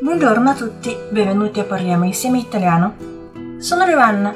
[0.00, 2.94] Buongiorno a tutti, benvenuti a Parliamo insieme italiano.
[3.58, 4.34] Sono Giovanna。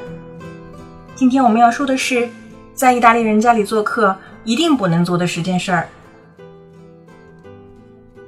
[1.15, 2.29] 今天我们要说的是，
[2.75, 5.89] 在意大利人家里做客一定不能做的十件事儿。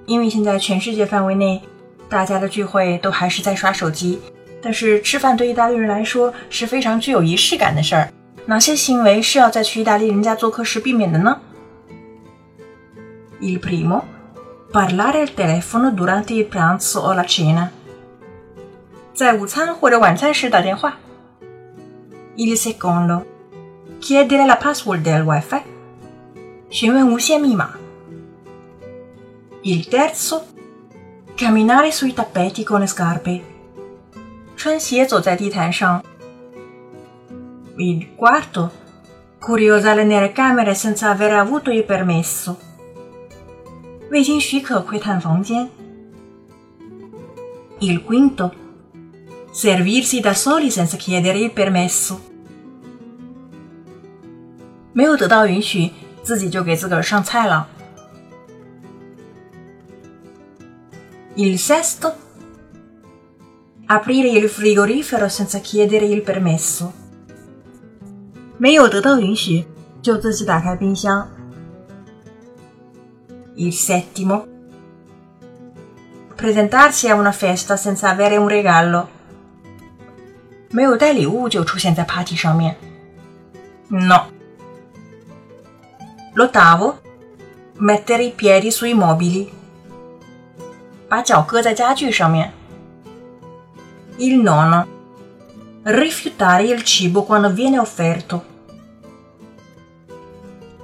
[0.07, 1.61] 因为现在全世界范围内，
[2.09, 4.19] 大家的聚会都还是在刷手机，
[4.63, 8.09] 但是吃饭对意大利人来说是非常具有仪式感的事儿。
[8.46, 11.38] 哪些行为是要在去意大利人家做客时避免的呢？
[13.41, 14.02] Il primo
[14.73, 17.70] Parlare al telefono durante il pranzo o la cena.
[19.14, 20.96] 在午餐或者晚餐时打电话。
[22.37, 23.24] Il secondo.
[24.00, 25.62] Chiedere la password del wifi.
[26.70, 27.73] 询问无线密码。
[29.62, 30.42] Il terzo.
[31.37, 33.41] Camminare sui tappeti con le scarpe.
[34.56, 36.05] 穿鞋走在地毯上。
[37.77, 38.70] Il quarto.
[39.38, 42.56] Curiosare nelle camere senza aver avuto il permesso.
[44.11, 45.70] 未经许可窥探房间。
[47.78, 48.53] Il quinto.
[49.53, 52.20] Servirsi da soli senza chiedere il permesso.
[54.92, 57.69] 没有得到允许，自己就给自个儿上菜了。
[61.36, 62.12] Il sesto.
[63.86, 66.92] Aprire il frigorifero senza chiedere il permesso.
[68.58, 69.64] 没有得到允许，
[70.03, 71.28] 就自己打开冰箱。
[73.56, 74.47] Il settimo.
[76.36, 79.06] Presentarsi a una festa senza avere un regalo.
[80.70, 82.77] 没有带礼物就出现在 party 上面。
[83.89, 84.27] No.
[86.34, 86.94] L'ottavo.
[87.78, 89.48] Mettere i piedi sui mobili.
[91.08, 92.53] 把脚搁在家具上面。
[94.16, 94.86] Il nono.
[95.84, 98.42] Rifiutare il cibo quando viene offerto.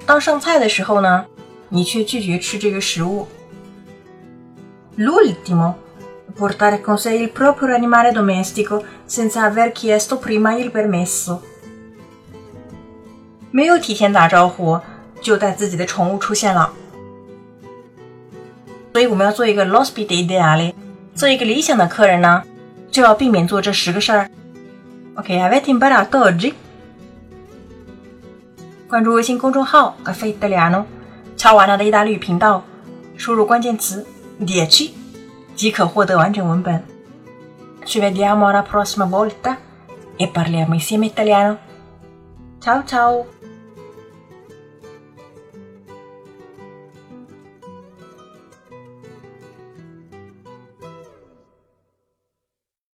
[0.05, 1.25] 当上菜的时候呢？
[1.69, 3.27] 你却拒绝吃这个食物。
[4.97, 5.75] L'ultimo,
[6.35, 11.39] portare con sé il proprio animale domestico senza aver chiesto prima il permesso。
[13.51, 14.79] 没有提前打招呼
[15.21, 16.71] 就带自己的宠物出现了。
[18.93, 20.73] 所以我们要做一个 l'ospite ideale，
[21.13, 22.43] 做一个理想的客人呢，
[22.89, 24.29] 就要避免做这十个事儿。
[25.15, 26.53] OK, avete imparato oggi？
[28.87, 30.85] 关注微信公众号 Caffè Italiano。
[31.35, 32.63] 敲完了的意大利语频道，
[33.15, 34.05] 输入关键词
[34.39, 34.91] “dieci”
[35.55, 36.83] 即可获得完整文本。
[37.85, 39.57] Ci vediamo alla prossima volta
[40.17, 41.57] e parliamo insieme italiano.
[42.59, 43.25] Ciao ciao!